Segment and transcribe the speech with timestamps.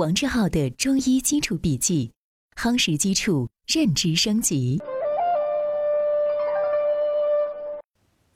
[0.00, 2.12] 王志浩的中医基础笔记，
[2.56, 4.80] 夯实基础，认知升级。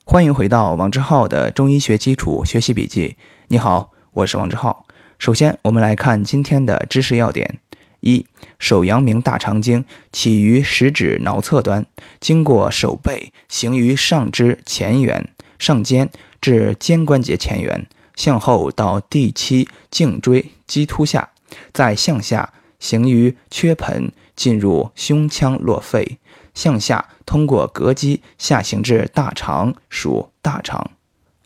[0.05, 3.17] 欢迎回到王志浩的中医学基础学习笔记。
[3.47, 4.85] 你好，我是王志浩。
[5.17, 7.59] 首先，我们来看今天的知识要点：
[8.01, 8.27] 一、
[8.59, 11.83] 手阳明大肠经起于食指桡侧端，
[12.19, 21.31] 经过手背，行于上肢前缘、上肩至肩关节前缘，向后到第七颈椎棘突下。
[21.73, 26.17] 再向下行于缺盆，进入胸腔落肺，
[26.53, 30.91] 向下通过膈肌下行至大肠，属大肠。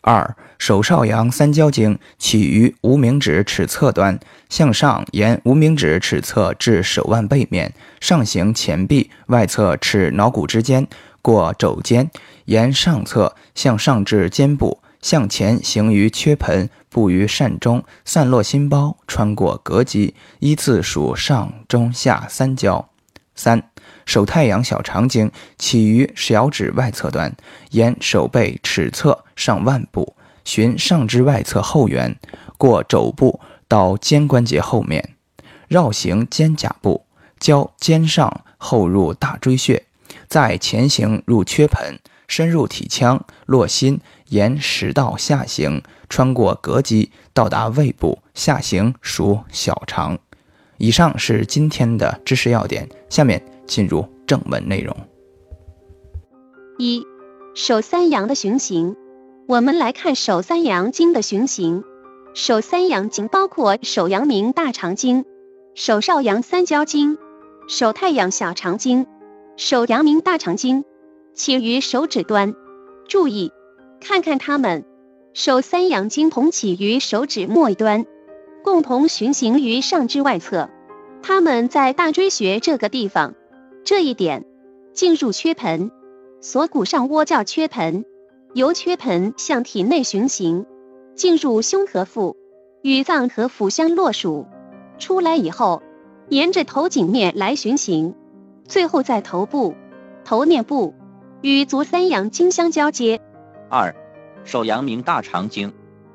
[0.02, 4.18] 二手少阳三焦经起于无名指尺侧端，
[4.48, 10.88] 向上沿无名指尺侧至手腕背面，上行前臂外侧尺桡骨之间，
[11.20, 12.10] 过肘间，
[12.46, 14.79] 沿上侧向上至肩部。
[15.00, 22.88] 向前行于缺盆，布于膻中，散落心包，穿过膈肌，依次属上、中、下三焦。
[23.34, 23.62] 三
[24.04, 27.34] 手太阳小肠经起于小指外侧端，
[27.70, 32.14] 沿手背尺侧上腕部，循上肢外侧后缘，
[32.58, 35.14] 过肘部到肩关节后面，
[35.68, 37.06] 绕行肩胛部，
[37.38, 39.82] 交肩上后入大椎穴，
[40.28, 41.98] 再前行入缺盆，
[42.30, 44.00] 深入体腔，络心。
[44.28, 50.16] 沿食道下行，穿过膈肌，到达胃部，下行属小肠。
[50.78, 54.96] 以上是今天的知识要点，下面进入正文内容。
[56.78, 57.04] 一
[57.56, 58.94] 手三阳的循行，
[59.48, 61.82] 我们来看手三阳经的循行。
[62.32, 65.24] 手三阳经包括手阳明大肠经、
[65.74, 67.18] 手少阳三焦经、
[67.66, 69.08] 手太阳小肠经、
[69.56, 70.84] 手阳明大肠经，
[71.34, 72.54] 起于手指端。
[73.08, 73.52] 注意。
[74.00, 74.86] 看看它们，
[75.34, 78.06] 手三阳经同起于手指末端，
[78.64, 80.70] 共同循行于上肢外侧。
[81.22, 83.34] 它们在大椎穴这个地方，
[83.84, 84.46] 这一点
[84.94, 85.90] 进入缺盆，
[86.40, 88.06] 锁骨上窝叫缺盆，
[88.54, 90.64] 由缺盆向体内循行，
[91.14, 92.36] 进入胸和腹，
[92.80, 94.46] 与脏和腑相络属。
[94.98, 95.82] 出来以后，
[96.30, 98.14] 沿着头颈面来循行，
[98.66, 99.74] 最后在头部、
[100.24, 100.94] 头面部
[101.42, 103.20] 与足三阳经相交接。
[103.70, 103.94] 二，
[104.44, 105.72] 手阳明大肠经，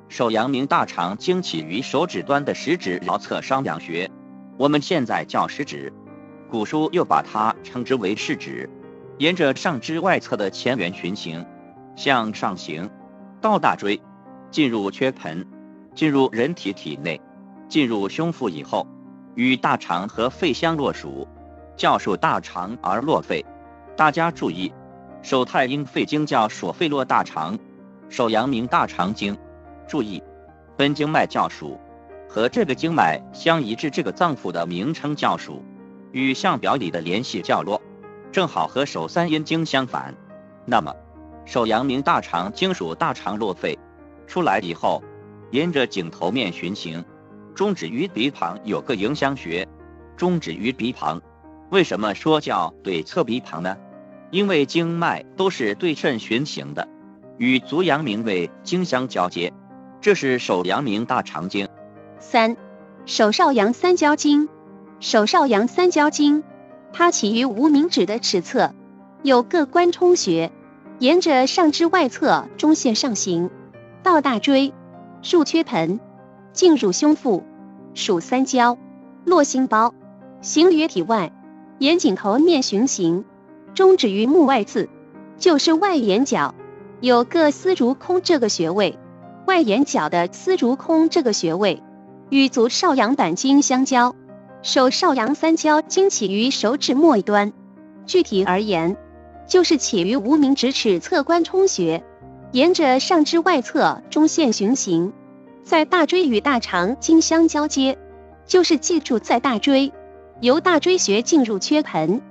[0.07, 4.11] 手阳明大肠经起于手指端的食指桡侧商阳穴，
[4.57, 5.91] 我们现在叫食指，
[6.49, 8.69] 古书又把它称之为食指。
[9.17, 11.45] 沿着上肢外侧的前缘循行，
[11.95, 12.91] 向上行，
[13.41, 14.01] 到大椎，
[14.51, 15.47] 进入缺盆，
[15.95, 17.19] 进入人体体内，
[17.67, 18.85] 进入胸腹以后，
[19.33, 21.27] 与大肠和肺相络属，
[21.77, 23.43] 叫属大肠而络肺。
[23.95, 24.71] 大家注意。
[25.25, 27.57] 手太阴肺经叫手肺络大肠，
[28.09, 29.35] 手阳明大肠经，
[29.87, 30.21] 注意，
[30.77, 31.79] 本经脉叫属，
[32.29, 35.63] 和这个经脉相一致，这个脏腑的名称叫属，
[36.11, 37.81] 与相表里的联系叫络，
[38.31, 40.13] 正好和手三阴经相反。
[40.63, 40.93] 那么，
[41.43, 43.79] 手阳明大肠经属大肠络肺，
[44.27, 45.03] 出来以后，
[45.49, 47.03] 沿着颈头面循行，
[47.55, 49.67] 中指于鼻旁有个迎香穴，
[50.15, 51.19] 中指于鼻旁，
[51.71, 53.75] 为什么说叫对侧鼻旁呢？
[54.31, 56.87] 因为经脉都是对称循行的，
[57.37, 59.53] 与足阳明胃经相交接，
[60.01, 61.67] 这是手阳明大肠经。
[62.19, 62.57] 三，
[63.05, 64.49] 手少阳三焦经，
[64.99, 66.43] 手少阳三焦经，
[66.91, 68.73] 它起于无名指的尺侧，
[69.23, 70.51] 有个关冲穴，
[70.99, 73.49] 沿着上肢外侧中线上行，
[74.01, 74.73] 到大椎，
[75.23, 75.99] 入缺盆，
[76.51, 77.43] 进入胸腹，
[77.93, 78.77] 属三焦，
[79.23, 79.93] 络心包，
[80.41, 81.31] 行于体外，
[81.79, 83.25] 沿颈头面循行。
[83.75, 84.87] 中指于目外眦，
[85.37, 86.55] 就是外眼角，
[87.01, 88.97] 有个丝竹空这个穴位，
[89.45, 91.83] 外眼角的丝竹空这个穴位，
[92.29, 94.15] 与足少阳胆经相交。
[94.61, 97.51] 手少阳三焦经起于手指末端，
[98.07, 98.97] 具体而言，
[99.45, 102.03] 就是起于无名指尺侧关冲穴，
[102.51, 105.11] 沿着上肢外侧中线循行，
[105.63, 107.97] 在大椎与大肠经相交接，
[108.47, 109.91] 就是记住在大椎，
[110.39, 112.21] 由大椎穴进入缺盆。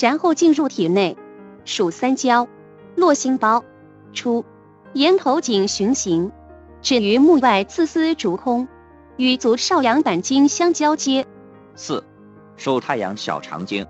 [0.00, 1.16] 然后进入体内，
[1.64, 2.48] 属三焦，
[2.96, 3.64] 络心包，
[4.12, 4.44] 出，
[4.92, 6.32] 沿头颈循行，
[6.82, 8.68] 至于目外刺丝竹空，
[9.16, 11.26] 与足少阳胆经相交接。
[11.74, 12.04] 四，
[12.56, 13.86] 手太阳小肠经，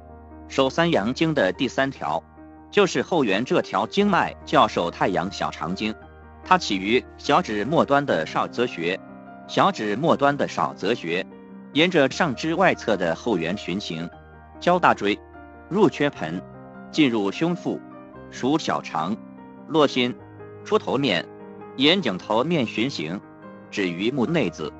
[0.49, 2.23] 手三阳经的第三条，
[2.70, 5.94] 就是后缘这条经脉叫手太阳小肠经，
[6.44, 9.00] 它起于小指末端的少泽穴，
[9.49, 11.26] 小指末端的少泽穴，
[11.73, 14.08] 沿着上肢外侧的后缘循行，
[14.61, 15.19] 交大椎。
[15.68, 16.42] 入缺盆，
[16.90, 17.80] 进入胸腹，
[18.30, 19.16] 属小肠，
[19.68, 20.14] 络心，
[20.64, 21.26] 出头面，
[21.76, 23.20] 沿颈头面循行，
[23.70, 24.72] 止于目内子，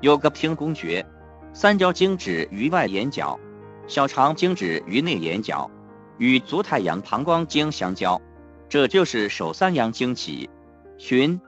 [0.00, 1.06] 有个平宫穴，
[1.52, 3.38] 三焦经止于外眼角，
[3.86, 5.70] 小肠经止于内眼角，
[6.18, 8.20] 与足太阳膀胱经相交，
[8.68, 10.50] 这就是手三阳经起。
[10.96, 11.40] 循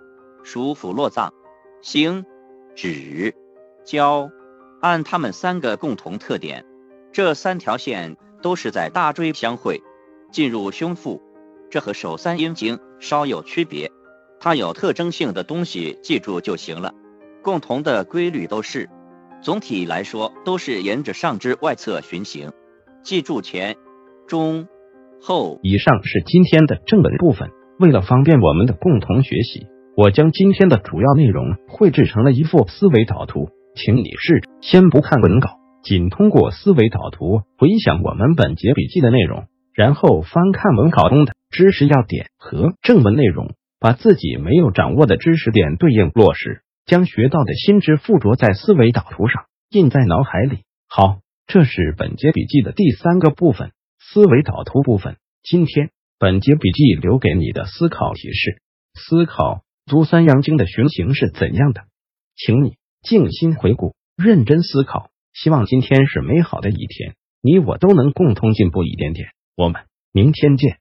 [0.42, 1.32] 属腑络脏，
[1.80, 2.24] 行
[2.74, 3.34] 止
[3.84, 4.28] 交，
[4.80, 6.64] 按它们三个共同特点，
[7.12, 9.80] 这三条线都是在大椎相会，
[10.30, 11.22] 进入胸腹。
[11.70, 13.90] 这和手三阴经稍有区别，
[14.40, 16.94] 它有特征性的东西记住就行了。
[17.42, 18.88] 共同的规律都是，
[19.40, 22.52] 总体来说都是沿着上肢外侧循行。
[23.02, 23.76] 记住前、
[24.26, 24.66] 中、
[25.20, 25.58] 后。
[25.62, 27.50] 以上是今天的正文部分。
[27.78, 29.66] 为了方便我们的共同学习，
[29.96, 35.50] 我将今天的主要内容绘制成了一幅思维导图，请你试着先不看文稿，
[35.86, 50.64] 仅通过思维导图回想我们本节笔记的内容，然后翻看文稿中的知识要点和正文内容，把自己没有掌握的知识点对应落实，将学到的新知附着在思维导图上，印在脑海里。
[50.88, 53.70] 好，这是本节笔记的第三个部分——
[54.02, 55.18] 思维导图部分。
[55.44, 55.90] 今天。
[56.18, 58.62] 本节笔记留给你的思考提示：
[58.94, 61.82] 思考足三阳经的循行是怎样的，
[62.34, 65.10] 请你静心回顾，认真思考。
[65.36, 69.28] 希望今天是美好的一天，你我都能共同进步一点点。
[69.54, 70.78] 我们明天见。